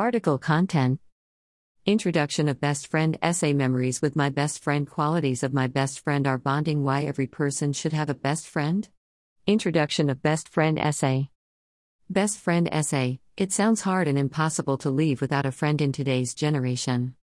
Article 0.00 0.38
content 0.38 0.98
Introduction 1.84 2.48
of 2.48 2.58
Best 2.58 2.86
Friend 2.86 3.18
Essay 3.20 3.52
Memories 3.52 4.00
with 4.00 4.16
my 4.16 4.30
best 4.30 4.64
friend 4.64 4.88
Qualities 4.88 5.42
of 5.42 5.52
my 5.52 5.66
best 5.66 6.00
friend 6.00 6.26
are 6.26 6.38
bonding 6.38 6.82
Why 6.82 7.02
every 7.02 7.26
person 7.26 7.74
should 7.74 7.92
have 7.92 8.08
a 8.08 8.14
best 8.14 8.46
friend? 8.48 8.88
Introduction 9.46 10.08
of 10.08 10.22
Best 10.22 10.48
Friend 10.48 10.78
Essay 10.78 11.28
Best 12.08 12.38
Friend 12.38 12.66
Essay 12.72 13.20
It 13.36 13.52
sounds 13.52 13.82
hard 13.82 14.08
and 14.08 14.16
impossible 14.16 14.78
to 14.78 14.88
leave 14.88 15.20
without 15.20 15.44
a 15.44 15.52
friend 15.52 15.82
in 15.82 15.92
today's 15.92 16.32
generation. 16.32 17.14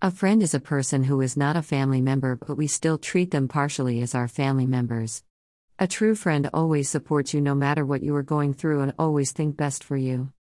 A 0.00 0.10
friend 0.10 0.42
is 0.42 0.54
a 0.54 0.58
person 0.58 1.04
who 1.04 1.20
is 1.20 1.36
not 1.36 1.58
a 1.58 1.60
family 1.60 2.00
member, 2.00 2.36
but 2.36 2.56
we 2.56 2.66
still 2.66 2.96
treat 2.96 3.30
them 3.30 3.46
partially 3.46 4.00
as 4.00 4.14
our 4.14 4.26
family 4.26 4.66
members. 4.66 5.22
A 5.78 5.86
true 5.86 6.14
friend 6.14 6.48
always 6.54 6.88
supports 6.88 7.34
you 7.34 7.42
no 7.42 7.54
matter 7.54 7.84
what 7.84 8.02
you 8.02 8.16
are 8.16 8.22
going 8.22 8.54
through 8.54 8.80
and 8.80 8.94
always 8.98 9.32
think 9.32 9.54
best 9.58 9.84
for 9.84 9.98
you. 9.98 10.32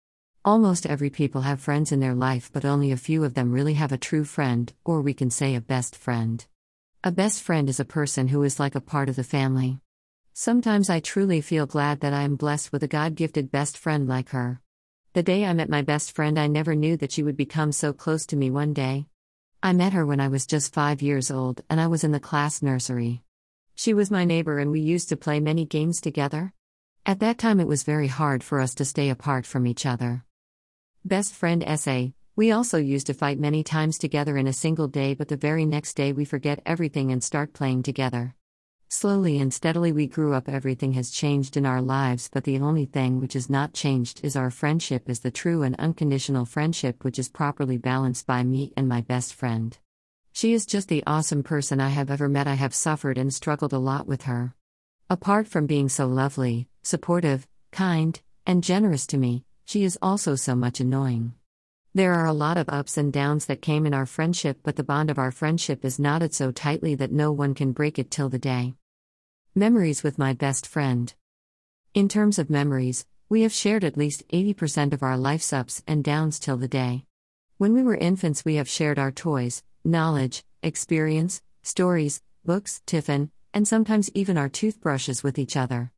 Almost 0.42 0.86
every 0.86 1.10
people 1.10 1.42
have 1.42 1.60
friends 1.60 1.92
in 1.92 2.00
their 2.00 2.14
life, 2.14 2.50
but 2.50 2.64
only 2.64 2.90
a 2.90 2.96
few 2.96 3.24
of 3.24 3.34
them 3.34 3.52
really 3.52 3.74
have 3.74 3.92
a 3.92 3.98
true 3.98 4.24
friend, 4.24 4.72
or 4.86 5.02
we 5.02 5.12
can 5.12 5.28
say 5.28 5.54
a 5.54 5.60
best 5.60 5.94
friend. 5.94 6.46
A 7.04 7.12
best 7.12 7.42
friend 7.42 7.68
is 7.68 7.78
a 7.78 7.84
person 7.84 8.28
who 8.28 8.42
is 8.42 8.58
like 8.58 8.74
a 8.74 8.80
part 8.80 9.10
of 9.10 9.16
the 9.16 9.22
family. 9.22 9.80
Sometimes 10.32 10.88
I 10.88 11.00
truly 11.00 11.42
feel 11.42 11.66
glad 11.66 12.00
that 12.00 12.14
I 12.14 12.22
am 12.22 12.36
blessed 12.36 12.72
with 12.72 12.82
a 12.82 12.88
God 12.88 13.16
gifted 13.16 13.50
best 13.50 13.76
friend 13.76 14.08
like 14.08 14.30
her. 14.30 14.62
The 15.12 15.22
day 15.22 15.44
I 15.44 15.52
met 15.52 15.68
my 15.68 15.82
best 15.82 16.12
friend, 16.12 16.38
I 16.38 16.46
never 16.46 16.74
knew 16.74 16.96
that 16.96 17.12
she 17.12 17.22
would 17.22 17.36
become 17.36 17.70
so 17.70 17.92
close 17.92 18.24
to 18.26 18.36
me 18.36 18.50
one 18.50 18.72
day. 18.72 19.08
I 19.62 19.74
met 19.74 19.92
her 19.92 20.06
when 20.06 20.20
I 20.20 20.28
was 20.28 20.46
just 20.46 20.72
five 20.72 21.02
years 21.02 21.30
old, 21.30 21.60
and 21.68 21.78
I 21.78 21.86
was 21.86 22.02
in 22.02 22.12
the 22.12 22.20
class 22.20 22.62
nursery. 22.62 23.22
She 23.74 23.92
was 23.92 24.10
my 24.10 24.24
neighbor, 24.24 24.58
and 24.58 24.70
we 24.70 24.80
used 24.80 25.10
to 25.10 25.18
play 25.18 25.38
many 25.38 25.66
games 25.66 26.00
together. 26.00 26.54
At 27.04 27.20
that 27.20 27.36
time, 27.36 27.60
it 27.60 27.68
was 27.68 27.82
very 27.82 28.08
hard 28.08 28.42
for 28.42 28.58
us 28.58 28.74
to 28.76 28.86
stay 28.86 29.10
apart 29.10 29.44
from 29.44 29.66
each 29.66 29.84
other. 29.84 30.24
Best 31.04 31.32
friend 31.32 31.64
essay. 31.66 32.12
We 32.36 32.52
also 32.52 32.76
used 32.76 33.06
to 33.06 33.14
fight 33.14 33.38
many 33.38 33.64
times 33.64 33.96
together 33.96 34.36
in 34.36 34.46
a 34.46 34.52
single 34.52 34.86
day, 34.86 35.14
but 35.14 35.28
the 35.28 35.36
very 35.36 35.64
next 35.64 35.94
day 35.94 36.12
we 36.12 36.26
forget 36.26 36.60
everything 36.66 37.10
and 37.10 37.24
start 37.24 37.54
playing 37.54 37.84
together. 37.84 38.34
Slowly 38.90 39.38
and 39.38 39.52
steadily 39.52 39.92
we 39.92 40.06
grew 40.06 40.34
up, 40.34 40.46
everything 40.46 40.92
has 40.92 41.10
changed 41.10 41.56
in 41.56 41.64
our 41.64 41.80
lives, 41.80 42.28
but 42.30 42.44
the 42.44 42.58
only 42.58 42.84
thing 42.84 43.18
which 43.18 43.32
has 43.32 43.48
not 43.48 43.72
changed 43.72 44.22
is 44.22 44.36
our 44.36 44.50
friendship, 44.50 45.08
is 45.08 45.20
the 45.20 45.30
true 45.30 45.62
and 45.62 45.74
unconditional 45.76 46.44
friendship 46.44 47.02
which 47.02 47.18
is 47.18 47.30
properly 47.30 47.78
balanced 47.78 48.26
by 48.26 48.42
me 48.42 48.74
and 48.76 48.86
my 48.86 49.00
best 49.00 49.32
friend. 49.32 49.78
She 50.32 50.52
is 50.52 50.66
just 50.66 50.88
the 50.88 51.04
awesome 51.06 51.42
person 51.42 51.80
I 51.80 51.88
have 51.88 52.10
ever 52.10 52.28
met. 52.28 52.46
I 52.46 52.54
have 52.54 52.74
suffered 52.74 53.16
and 53.16 53.32
struggled 53.32 53.72
a 53.72 53.78
lot 53.78 54.06
with 54.06 54.24
her. 54.24 54.54
Apart 55.08 55.48
from 55.48 55.66
being 55.66 55.88
so 55.88 56.06
lovely, 56.06 56.68
supportive, 56.82 57.48
kind, 57.72 58.20
and 58.46 58.62
generous 58.62 59.06
to 59.08 59.16
me, 59.16 59.44
she 59.70 59.84
is 59.84 59.96
also 60.02 60.34
so 60.34 60.56
much 60.56 60.80
annoying. 60.80 61.32
There 61.94 62.12
are 62.14 62.26
a 62.26 62.32
lot 62.32 62.56
of 62.56 62.68
ups 62.68 62.96
and 62.96 63.12
downs 63.12 63.46
that 63.46 63.62
came 63.62 63.86
in 63.86 63.94
our 63.94 64.04
friendship, 64.04 64.58
but 64.64 64.74
the 64.74 64.82
bond 64.82 65.10
of 65.10 65.18
our 65.18 65.30
friendship 65.30 65.84
is 65.84 66.00
knotted 66.00 66.34
so 66.34 66.50
tightly 66.50 66.96
that 66.96 67.12
no 67.12 67.30
one 67.30 67.54
can 67.54 67.70
break 67.70 67.96
it 67.96 68.10
till 68.10 68.28
the 68.28 68.36
day. 68.36 68.74
Memories 69.54 70.02
with 70.02 70.18
my 70.18 70.32
best 70.32 70.66
friend. 70.66 71.14
In 71.94 72.08
terms 72.08 72.36
of 72.36 72.50
memories, 72.50 73.06
we 73.28 73.42
have 73.42 73.52
shared 73.52 73.84
at 73.84 73.96
least 73.96 74.26
80% 74.30 74.92
of 74.92 75.04
our 75.04 75.16
life's 75.16 75.52
ups 75.52 75.84
and 75.86 76.02
downs 76.02 76.40
till 76.40 76.56
the 76.56 76.66
day. 76.66 77.04
When 77.58 77.72
we 77.72 77.84
were 77.84 77.94
infants, 77.94 78.44
we 78.44 78.56
have 78.56 78.68
shared 78.68 78.98
our 78.98 79.12
toys, 79.12 79.62
knowledge, 79.84 80.42
experience, 80.64 81.42
stories, 81.62 82.22
books, 82.44 82.82
tiffin, 82.86 83.30
and 83.54 83.68
sometimes 83.68 84.10
even 84.14 84.36
our 84.36 84.48
toothbrushes 84.48 85.22
with 85.22 85.38
each 85.38 85.56
other. 85.56 85.92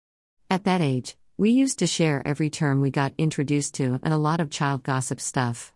At 0.50 0.64
that 0.64 0.82
age, 0.82 1.16
we 1.42 1.50
used 1.50 1.80
to 1.80 1.88
share 1.88 2.22
every 2.24 2.48
term 2.48 2.80
we 2.80 2.88
got 2.88 3.12
introduced 3.18 3.74
to 3.74 3.98
and 4.04 4.14
a 4.14 4.16
lot 4.16 4.38
of 4.38 4.48
child 4.48 4.84
gossip 4.84 5.20
stuff. 5.20 5.72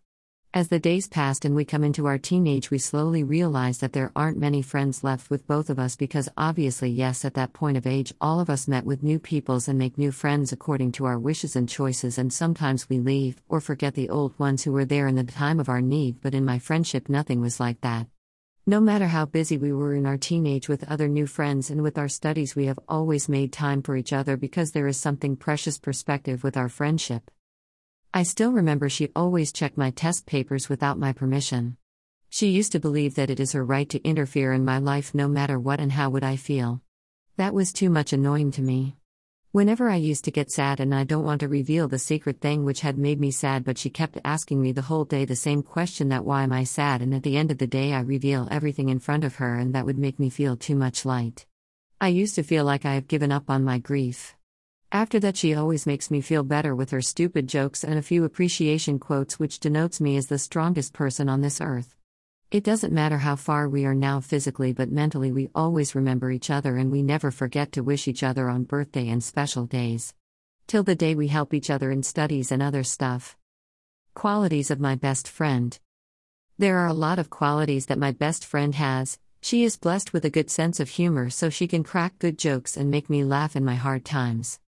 As 0.55 0.69
the 0.69 0.79
days 0.79 1.09
passed 1.09 1.45
and 1.45 1.57
we 1.57 1.65
come 1.65 1.83
into 1.83 2.07
our 2.07 2.19
teenage, 2.19 2.71
we 2.71 2.79
slowly 2.79 3.25
realize 3.25 3.79
that 3.79 3.93
there 3.93 4.13
aren't 4.15 4.39
many 4.39 4.63
friends 4.63 5.03
left 5.03 5.29
with 5.29 5.45
both 5.49 5.69
of 5.69 5.81
us 5.81 5.97
because 5.97 6.29
obviously, 6.37 6.89
yes, 6.89 7.25
at 7.25 7.35
that 7.35 7.53
point 7.53 7.77
of 7.77 7.85
age, 7.85 8.15
all 8.21 8.39
of 8.39 8.49
us 8.49 8.69
met 8.69 8.85
with 8.85 9.03
new 9.03 9.19
peoples 9.19 9.67
and 9.67 9.77
make 9.77 9.99
new 9.99 10.13
friends 10.13 10.53
according 10.53 10.93
to 10.93 11.05
our 11.05 11.19
wishes 11.19 11.57
and 11.57 11.69
choices, 11.69 12.17
and 12.17 12.33
sometimes 12.33 12.89
we 12.89 13.01
leave 13.01 13.43
or 13.49 13.61
forget 13.61 13.97
the 13.97 14.09
old 14.09 14.39
ones 14.39 14.63
who 14.63 14.71
were 14.71 14.85
there 14.85 15.09
in 15.09 15.17
the 15.17 15.25
time 15.25 15.59
of 15.59 15.69
our 15.69 15.83
need, 15.83 16.21
but 16.23 16.33
in 16.33 16.45
my 16.45 16.61
friendship, 16.61 17.09
nothing 17.09 17.41
was 17.41 17.59
like 17.59 17.81
that. 17.81 18.07
No 18.69 18.81
matter 18.81 19.07
how 19.07 19.27
busy 19.27 19.57
we 19.57 19.73
were 19.73 19.95
in 19.95 20.07
our 20.07 20.17
teenage 20.17 20.69
with 20.69 20.91
other 20.91 21.07
new 21.07 21.29
friends 21.29 21.71
and 21.71 21.85
with 21.85 21.97
our 21.97 22.09
studies, 22.09 22.57
we 22.57 22.67
have 22.67 22.81
always 22.89 23.29
made 23.29 23.53
time 23.53 23.81
for 23.81 23.97
each 23.97 24.13
other 24.13 24.37
because 24.37 24.73
there 24.73 24.89
is 24.89 24.97
something 24.97 25.37
precious 25.37 25.79
perspective 25.79 26.43
with 26.43 26.57
our 26.57 26.69
friendship. 26.69 27.31
I 28.13 28.25
still 28.25 28.51
remember 28.51 28.89
she 28.89 29.13
always 29.15 29.53
checked 29.53 29.79
my 29.79 29.93
test 29.93 30.27
papers 30.27 30.69
without 30.69 30.99
my 30.99 31.13
permission. 31.13 31.77
She 32.29 32.49
used 32.49 32.73
to 32.73 32.81
believe 32.81 33.15
that 33.15 33.31
it 33.31 33.39
is 33.39 33.53
her 33.53 33.65
right 33.65 33.89
to 33.89 34.03
interfere 34.03 34.53
in 34.53 34.65
my 34.65 34.79
life 34.79 35.15
no 35.15 35.29
matter 35.29 35.61
what 35.61 35.79
and 35.79 35.93
how 35.93 36.11
would 36.11 36.25
I 36.25 36.35
feel. 36.35 36.81
That 37.37 37.55
was 37.55 37.73
too 37.73 37.89
much 37.89 38.13
annoying 38.13 38.51
to 38.51 38.63
me. 38.63 38.97
Whenever 39.57 39.89
I 39.89 39.97
used 39.97 40.27
to 40.27 40.31
get 40.31 40.51
sad 40.51 40.81
and 40.81 40.95
I 40.95 41.05
don't 41.05 41.25
want 41.25 41.41
to 41.41 41.49
reveal 41.49 41.89
the 41.89 41.99
secret 41.99 42.43
thing 42.43 42.67
which 42.67 42.83
had 42.83 42.99
made 42.99 43.19
me 43.19 43.31
sad, 43.31 43.65
but 43.65 43.79
she 43.79 43.89
kept 43.89 44.19
asking 44.23 44.61
me 44.61 44.71
the 44.71 44.83
whole 44.83 45.07
day 45.07 45.25
the 45.25 45.35
same 45.35 45.63
question 45.63 46.11
that 46.11 46.27
why 46.27 46.43
am 46.43 46.53
I 46.53 46.65
sad, 46.65 47.01
and 47.01 47.15
at 47.15 47.23
the 47.23 47.39
end 47.39 47.51
of 47.51 47.57
the 47.57 47.67
day 47.67 47.95
I 47.95 48.01
reveal 48.01 48.49
everything 48.51 48.91
in 48.91 48.99
front 48.99 49.25
of 49.25 49.37
her, 49.37 49.55
and 49.55 49.75
that 49.75 49.87
would 49.87 49.97
make 49.97 50.19
me 50.19 50.29
feel 50.29 50.59
too 50.59 50.77
much 50.77 51.07
light. 51.07 51.47
I 51.99 52.09
used 52.09 52.35
to 52.35 52.43
feel 52.43 52.67
like 52.67 52.85
I 52.85 52.93
have 52.93 53.09
given 53.09 53.33
up 53.33 53.49
on 53.49 53.65
my 53.65 53.79
grief. 53.79 54.35
After 54.93 55.19
that, 55.21 55.39
she 55.39 55.55
always 55.55 55.87
makes 55.87 56.11
me 56.11 56.21
feel 56.21 56.43
better 56.43 56.75
with 56.75 56.91
her 56.91 57.01
stupid 57.01 57.49
jokes 57.49 57.83
and 57.83 57.99
a 57.99 58.03
few 58.03 58.25
appreciation 58.25 58.99
quotes, 58.99 59.39
which 59.39 59.59
denotes 59.59 60.03
me 60.03 60.19
as 60.19 60.27
the 60.27 60.37
strongest 60.37 60.93
person 60.93 61.31
on 61.31 61.41
this 61.41 61.63
earth. 61.63 61.96
It 62.53 62.63
doesn't 62.63 62.93
matter 62.93 63.19
how 63.19 63.35
far 63.35 63.69
we 63.69 63.85
are 63.87 63.95
now 63.95 64.21
physically, 64.21 64.73
but 64.73 64.93
mentally 64.93 65.33
we 65.33 65.51
always 65.53 65.97
remember 65.97 66.31
each 66.31 66.49
other 66.49 66.77
and 66.77 66.93
we 66.93 67.03
never 67.03 67.33
forget 67.33 67.73
to 67.73 67.83
wish 67.83 68.07
each 68.07 68.23
other 68.23 68.49
on 68.49 68.63
birthday 68.63 69.09
and 69.09 69.23
special 69.23 69.67
days. 69.67 70.15
Till 70.69 70.85
the 70.85 70.95
day 70.95 71.17
we 71.17 71.27
help 71.27 71.53
each 71.53 71.71
other 71.71 71.91
in 71.91 72.05
studies 72.05 72.53
and 72.53 72.63
other 72.63 72.85
stuff. 72.85 73.37
Qualities 74.15 74.71
of 74.71 74.79
my 74.79 74.95
best 74.95 75.27
friend. 75.27 75.77
There 76.57 76.79
are 76.79 76.87
a 76.87 76.93
lot 76.93 77.19
of 77.19 77.31
qualities 77.31 77.87
that 77.87 77.99
my 77.99 78.13
best 78.13 78.45
friend 78.45 78.77
has. 78.77 79.19
She 79.43 79.65
is 79.65 79.77
blessed 79.77 80.13
with 80.13 80.25
a 80.25 80.31
good 80.31 80.49
sense 80.49 80.79
of 80.79 80.89
humor 80.89 81.31
so 81.31 81.51
she 81.51 81.67
can 81.67 81.83
crack 81.83 82.17
good 82.21 82.39
jokes 82.39 82.77
and 82.77 82.93
make 82.93 83.11
me 83.11 83.25
laugh 83.25 83.57
in 83.57 83.65
my 83.65 83.75
hard 83.75 84.05
times. 84.05 84.61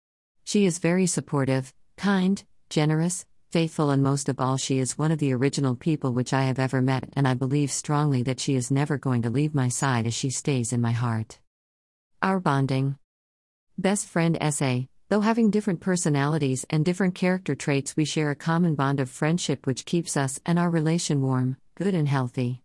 She 0.43 0.65
is 0.65 0.79
very 0.79 1.05
supportive, 1.05 1.75
kind, 1.95 2.43
generous, 2.69 3.27
faithful, 3.57 3.89
and 3.89 4.03
most 4.03 4.29
of 4.29 4.39
all, 4.39 4.55
she 4.55 4.77
is 4.77 4.99
one 4.99 5.11
of 5.11 5.17
the 5.17 5.33
original 5.33 5.75
people 5.75 6.13
which 6.13 6.31
I 6.31 6.43
have 6.43 6.59
ever 6.59 6.79
met, 6.79 7.09
and 7.13 7.27
I 7.27 7.33
believe 7.33 7.71
strongly 7.71 8.21
that 8.21 8.39
she 8.39 8.53
is 8.53 8.69
never 8.69 8.99
going 8.99 9.23
to 9.23 9.31
leave 9.31 9.55
my 9.55 9.67
side 9.67 10.05
as 10.05 10.13
she 10.13 10.29
stays 10.29 10.71
in 10.71 10.79
my 10.79 10.91
heart. 10.91 11.39
Our 12.21 12.39
bonding. 12.39 12.99
Best 13.75 14.05
friend 14.05 14.37
essay. 14.39 14.89
Though 15.09 15.21
having 15.21 15.49
different 15.49 15.79
personalities 15.79 16.67
and 16.69 16.85
different 16.85 17.15
character 17.15 17.55
traits, 17.55 17.97
we 17.97 18.05
share 18.05 18.29
a 18.29 18.35
common 18.35 18.75
bond 18.75 18.99
of 18.99 19.09
friendship 19.09 19.65
which 19.65 19.85
keeps 19.85 20.15
us 20.15 20.39
and 20.45 20.59
our 20.59 20.69
relation 20.69 21.23
warm, 21.23 21.57
good, 21.73 21.95
and 21.95 22.07
healthy. 22.07 22.61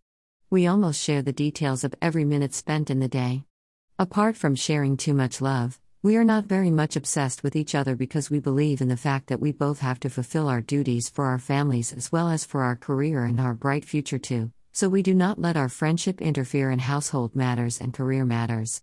We 0.51 0.67
almost 0.67 1.01
share 1.01 1.23
the 1.23 1.33
details 1.33 1.85
of 1.85 1.95
every 2.03 2.27
minute 2.27 2.53
spent 2.53 2.91
in 2.91 3.01
the 3.01 3.09
day. 3.09 3.45
Apart 3.99 4.37
from 4.37 4.57
sharing 4.57 4.99
too 4.99 5.15
much 5.15 5.41
love, 5.41 5.81
we 6.05 6.17
are 6.17 6.25
not 6.25 6.47
very 6.47 6.71
much 6.71 6.97
obsessed 6.97 7.45
with 7.45 7.55
each 7.55 7.77
other 7.77 7.95
because 7.95 8.29
we 8.29 8.41
believe 8.41 8.81
in 8.81 8.89
the 8.89 8.97
fact 8.97 9.29
that 9.29 9.39
we 9.39 9.53
both 9.53 9.79
have 9.79 10.01
to 10.01 10.11
fulfill 10.11 10.49
our 10.49 10.61
duties 10.61 11.09
for 11.09 11.27
our 11.27 11.39
families 11.39 11.93
as 11.93 12.11
well 12.11 12.29
as 12.29 12.45
for 12.45 12.65
our 12.65 12.75
career 12.75 13.25
and 13.25 13.39
our 13.39 13.55
bright 13.55 13.85
future 13.85 14.19
too, 14.19 14.51
so 14.73 14.89
we 14.89 15.01
do 15.01 15.15
not 15.15 15.39
let 15.39 15.57
our 15.57 15.69
friendship 15.69 16.21
interfere 16.21 16.73
in 16.73 16.81
household 16.81 17.37
matters 17.37 17.81
and 17.81 17.95
career 17.95 18.25
matters. 18.25 18.83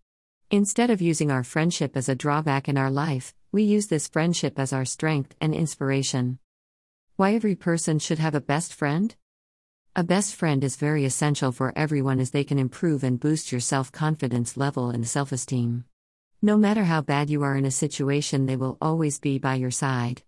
Instead 0.50 0.90
of 0.90 1.02
using 1.02 1.30
our 1.30 1.44
friendship 1.44 1.98
as 1.98 2.08
a 2.08 2.16
drawback 2.16 2.70
in 2.70 2.78
our 2.78 2.90
life, 2.90 3.34
we 3.52 3.64
use 3.64 3.88
this 3.88 4.08
friendship 4.08 4.58
as 4.58 4.72
our 4.72 4.86
strength 4.86 5.36
and 5.42 5.54
inspiration. 5.54 6.40
Why 7.18 7.36
every 7.36 7.56
person 7.56 8.00
should 8.00 8.20
have 8.20 8.34
a 8.34 8.40
best 8.40 8.74
friend? 8.74 9.14
A 9.94 10.06
best 10.06 10.36
friend 10.36 10.64
is 10.64 10.78
very 10.78 11.04
essential 11.04 11.52
for 11.52 11.74
everyone 11.76 12.22
as 12.22 12.32
they 12.32 12.46
can 12.46 12.58
improve 12.58 13.04
and 13.04 13.20
boost 13.20 13.52
your 13.52 13.60
self 13.60 13.92
confidence 13.92 14.56
level 14.56 14.90
and 14.90 15.06
self 15.06 15.34
esteem. 15.34 15.84
No 16.42 16.56
matter 16.56 16.86
how 16.86 17.02
bad 17.02 17.30
you 17.30 17.44
are 17.44 17.58
in 17.58 17.66
a 17.66 17.72
situation, 17.72 18.46
they 18.46 18.56
will 18.56 18.78
always 18.82 19.20
be 19.20 19.40
by 19.40 19.56
your 19.56 19.72
side. 19.72 20.22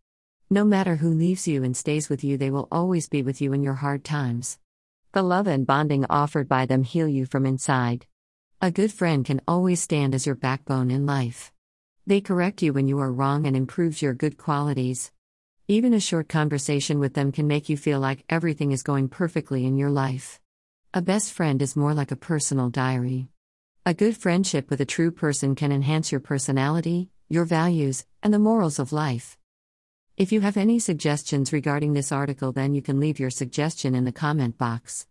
No 0.49 0.65
matter 0.65 0.97
who 0.97 1.13
leaves 1.13 1.47
you 1.47 1.63
and 1.63 1.75
stays 1.75 2.09
with 2.09 2.21
you, 2.21 2.35
they 2.35 2.51
will 2.51 2.67
always 2.69 3.07
be 3.07 3.23
with 3.23 3.39
you 3.39 3.53
in 3.53 3.63
your 3.63 3.75
hard 3.75 4.03
times. 4.03 4.59
The 5.13 5.23
love 5.23 5.47
and 5.47 5.65
bonding 5.65 6.05
offered 6.09 6.49
by 6.49 6.65
them 6.65 6.83
heal 6.83 7.07
you 7.07 7.25
from 7.25 7.45
inside. 7.45 8.07
A 8.61 8.71
good 8.71 8.91
friend 8.91 9.23
can 9.23 9.39
always 9.47 9.81
stand 9.81 10.13
as 10.13 10.25
your 10.25 10.35
backbone 10.35 10.91
in 10.91 11.05
life. 11.05 11.53
They 12.05 12.19
correct 12.19 12.61
you 12.61 12.73
when 12.73 12.89
you 12.89 12.99
are 12.99 13.13
wrong 13.13 13.47
and 13.47 13.55
improves 13.55 14.01
your 14.01 14.13
good 14.13 14.37
qualities. 14.37 15.13
Even 15.69 15.93
a 15.93 16.01
short 16.01 16.27
conversation 16.27 16.99
with 16.99 17.13
them 17.13 17.31
can 17.31 17.47
make 17.47 17.69
you 17.69 17.77
feel 17.77 18.01
like 18.01 18.25
everything 18.27 18.73
is 18.73 18.83
going 18.83 19.07
perfectly 19.07 19.65
in 19.65 19.77
your 19.77 19.89
life. 19.89 20.41
A 20.93 21.01
best 21.01 21.31
friend 21.31 21.61
is 21.61 21.77
more 21.77 21.93
like 21.93 22.11
a 22.11 22.17
personal 22.17 22.69
diary. 22.69 23.29
A 23.83 23.95
good 23.95 24.15
friendship 24.15 24.69
with 24.69 24.79
a 24.79 24.85
true 24.85 25.09
person 25.09 25.55
can 25.55 25.71
enhance 25.71 26.11
your 26.11 26.21
personality, 26.21 27.09
your 27.29 27.45
values, 27.45 28.05
and 28.21 28.31
the 28.31 28.37
morals 28.37 28.77
of 28.77 28.93
life. 28.93 29.39
If 30.17 30.31
you 30.31 30.41
have 30.41 30.55
any 30.55 30.77
suggestions 30.77 31.51
regarding 31.51 31.93
this 31.93 32.11
article, 32.11 32.51
then 32.51 32.75
you 32.75 32.83
can 32.83 32.99
leave 32.99 33.19
your 33.19 33.31
suggestion 33.31 33.95
in 33.95 34.05
the 34.05 34.11
comment 34.11 34.59
box. 34.59 35.07